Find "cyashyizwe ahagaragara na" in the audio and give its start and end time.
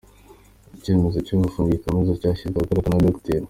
2.21-3.05